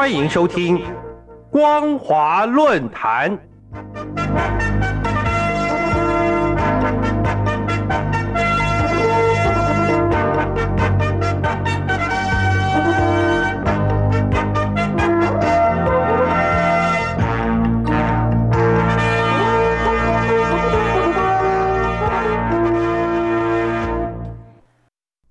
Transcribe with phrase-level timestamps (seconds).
[0.00, 0.78] 欢迎收听
[1.50, 3.38] 《光华论坛》。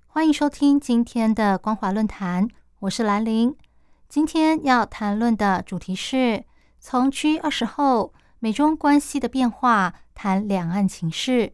[0.06, 2.46] 欢迎收听今天的光华论坛，
[2.78, 3.56] 我是兰玲。
[4.10, 6.42] 今天要谈论的主题是
[6.80, 11.52] 从 G 二十后美中关系的变化，谈两岸情势。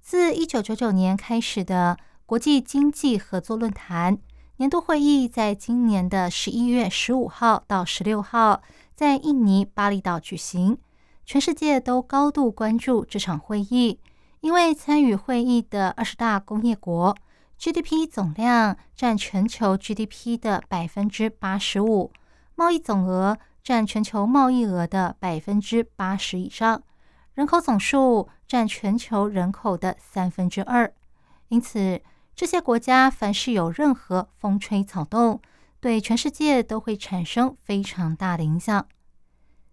[0.00, 4.16] 自一九九九年开始的国际经济合作论坛
[4.58, 8.62] 年度会议，在今年的十一月十五号到十六号
[8.94, 10.78] 在印尼巴厘岛举行，
[11.24, 13.98] 全世界都高度关注这场会议，
[14.40, 17.16] 因为参与会议的二十大工业国。
[17.58, 22.12] GDP 总量占全球 GDP 的百分之八十五，
[22.54, 26.82] 贸易总额占全球贸易额的百分之八十以上，
[27.34, 30.92] 人口总数占全球人口的三分之二。
[31.48, 32.02] 因此，
[32.34, 35.40] 这些国家凡是有任何风吹草动，
[35.80, 38.86] 对全世界都会产生非常大的影响。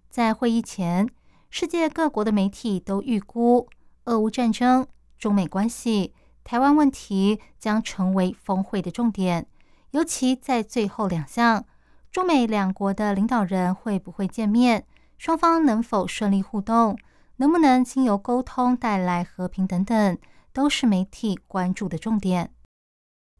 [0.09, 1.09] 在会议前，
[1.49, 3.67] 世界各国的媒体都预估，
[4.05, 4.87] 俄乌战争、
[5.19, 6.13] 中美关系。
[6.43, 9.47] 台湾问题将成为峰会的重点，
[9.91, 11.65] 尤其在最后两项，
[12.11, 14.85] 中美两国的领导人会不会见面，
[15.17, 16.97] 双方能否顺利互动，
[17.37, 20.17] 能不能经由沟通带来和平等等，
[20.51, 22.51] 都是媒体关注的重点。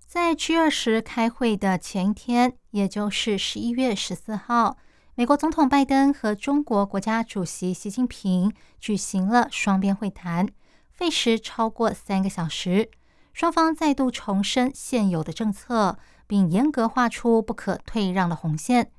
[0.06, 4.78] 在 G 二十开会的前一天，也就是十一月十四号，
[5.16, 10.48] 美国总统拜登和中国国家主席习近平举行了双边会谈。
[10.94, 12.90] 费时超过三个小时，
[13.34, 18.92] 双方再度重申现有的政策，并严格画出不可退让的红线。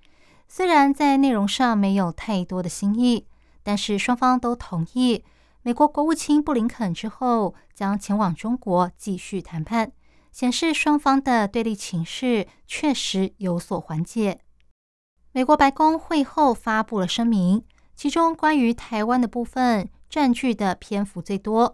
[0.49, 3.27] 虽然在内容上没有太多的新意，
[3.62, 5.25] 但是双方都同意，
[5.62, 9.93] 美国国务卿布林肯之后将前往中国继续谈判，
[10.33, 14.41] 显示双方的对立情势确实有所缓解。
[15.33, 21.72] 美国白宫会后发布了声明，其中关于台湾的部分占据的篇幅最多。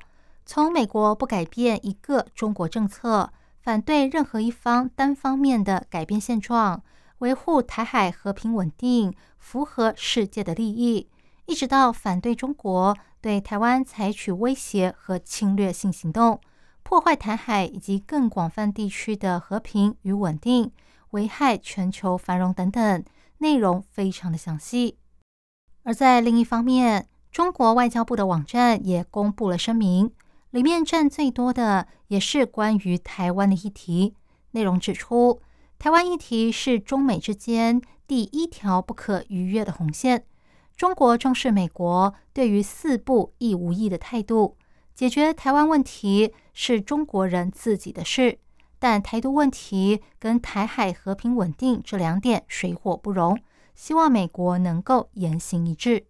[0.52, 6.82] 从美国不改变一个中国政策，反对任何一方单方面的改变现状，
[7.18, 11.08] 维护台海和平稳定，符合世界的利益，
[11.46, 16.40] 一直到反对中国对台湾采取威胁和侵略性行动，
[16.82, 20.72] 破坏台海以及更广泛地区的和平与稳定，
[21.10, 23.04] 危害全球繁荣等等，
[23.38, 24.98] 内容非常的详细。
[25.84, 30.10] 而在另一方面，中国外交部的网站也公布了声明。
[30.50, 34.14] 里面占最多的也是关于台湾的议题，
[34.50, 35.40] 内容指出，
[35.78, 40.24] 台湾议题是中美之间第一条不可逾越的红线。
[40.76, 44.56] 中国重视美国对于四不一无意的态度，
[44.92, 48.40] 解决台湾问题是中国人自己的事，
[48.80, 53.38] 但台独问题跟台海和平稳定这两点水火不容，
[53.76, 56.06] 希望美国能够言行一致。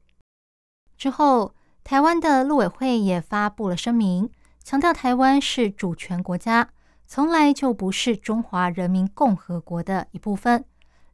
[0.97, 1.55] 之后。
[1.91, 4.31] 台湾的陆委会也发布了声明，
[4.63, 6.71] 强调台湾是主权国家，
[7.05, 10.65] 从来就不是中华人民共和国的一部分。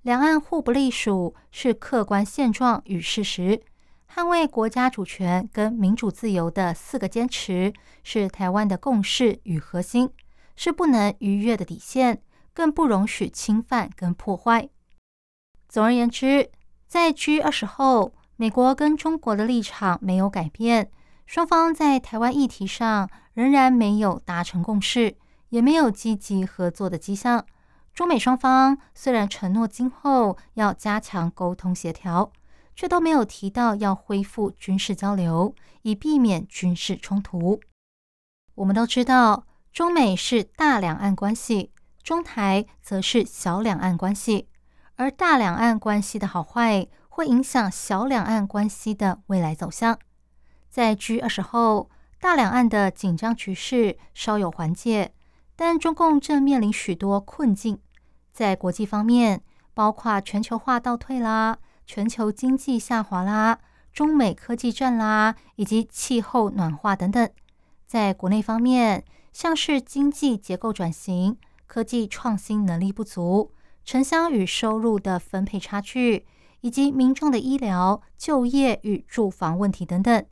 [0.02, 3.62] 两岸互不隶属是客观现状与事实。
[4.14, 7.72] 捍卫国家主权跟民主自由的四个坚持，
[8.02, 10.10] 是台湾的共识与核心，
[10.56, 12.20] 是不能逾越的底线，
[12.52, 14.68] 更不容许侵犯跟破坏。
[15.70, 16.50] 总而言之，
[16.86, 18.12] 在 G 二十后。
[18.38, 20.90] 美国跟中国的立场没有改变，
[21.24, 25.16] 双方在台湾议题上仍然没有达成共识，
[25.48, 27.46] 也没有积极合作的迹象。
[27.94, 32.30] 中美双方虽然承诺今后要加强沟通协调，
[32.74, 37.58] 却都没有提到要恢复军事交流，以避免军事冲突。
[38.56, 41.72] 我们都知道，中美是大两岸关系，
[42.02, 44.48] 中台则是小两岸关系，
[44.96, 46.86] 而大两岸关系的好坏。
[47.16, 49.98] 会影响小两岸关系的未来走向。
[50.68, 51.88] 在 G 二十后，
[52.20, 55.14] 大两岸的紧张局势稍有缓解，
[55.56, 57.78] 但中共正面临许多困境。
[58.34, 59.42] 在国际方面，
[59.72, 63.60] 包括全球化倒退啦、全球经济下滑啦、
[63.94, 67.26] 中美科技战啦，以及气候暖化等等。
[67.86, 69.02] 在国内方面，
[69.32, 73.52] 像是经济结构转型、科技创新能力不足、
[73.86, 76.26] 城乡与收入的分配差距。
[76.60, 80.24] 以及民众的医疗、就业与住房问题等等，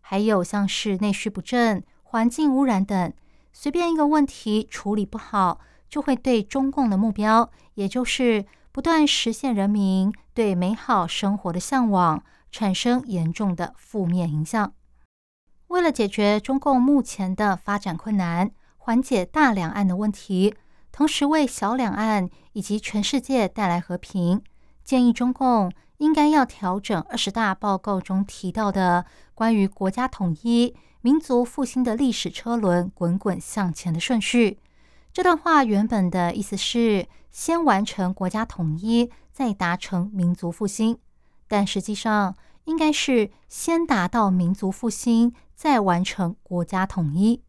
[0.00, 3.12] 还有像是内需不振、环境污染等，
[3.52, 12.22] 随便一个问题处理不好，就会对中共的目标，也就是不断实现人民对美好生活的向往，
[12.52, 14.72] 产生严重的负面影响。
[15.68, 20.54] 为了解决中共目前的发展困难，缓解大两岸的问题，
[20.90, 24.42] 同时为小两岸以及全世界带来和平，
[24.90, 29.06] 建议中共应该要调整二十大报告中提到的
[29.36, 34.58] 关于国家统一、民族复兴的历史车轮滚滚向前的顺序。
[35.12, 40.98] 这段话原本的意思是先完成国家统一，再达成民族复兴，
[41.46, 42.34] 但实际上
[42.64, 47.44] 应该是先达到民族复兴，再完成国家统一。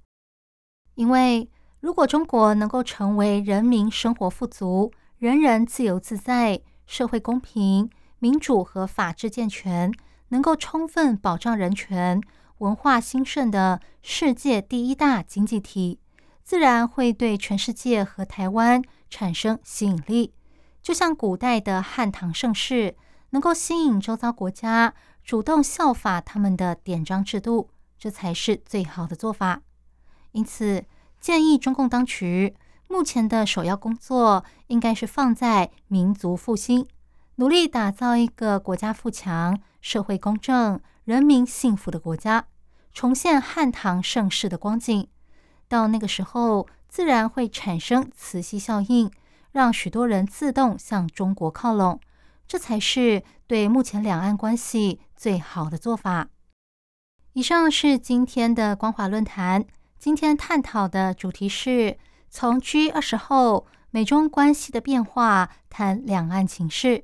[0.94, 1.50] 因为
[1.80, 6.62] 如果中国能够成为人民生活富足、人人自由自在、
[6.92, 7.90] 社会公平、
[8.20, 9.94] 民主和法治健全，
[10.28, 12.22] 能够充分保障人权、
[12.58, 16.02] 文化兴盛的世界第一大经济体。
[16.44, 20.34] 自然会对全世界和台湾产生吸引力，
[20.82, 22.98] 就像古代的汉唐盛世，
[23.30, 24.94] 能够吸引周遭国家
[25.24, 29.62] 主动效法他们的典章制度，这才是最好的做法。
[30.34, 30.84] 因此，
[31.22, 32.54] 建议中共当局
[32.92, 36.86] 目前的首要工作应该是放在民族复兴，
[37.36, 42.48] 努力打造一个国家富强、社会公正、人民幸福的国家，
[42.94, 45.08] 重现汉唐盛世的光景。
[45.70, 49.10] 到那个时候，自然会产生磁吸效应，
[49.54, 52.02] 让许多人自动向中国靠拢，
[52.46, 56.28] 这才是对目前两岸关系最好的做法。
[57.32, 59.64] 以上是今天的光华论坛，
[59.98, 61.98] 今天探讨的主题是
[62.34, 67.04] 从 G 二十后美中关系的变化谈两岸情势。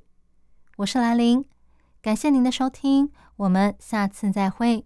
[0.77, 1.44] 我是兰玲，
[2.01, 4.85] 感谢您的收听，我们下次再会。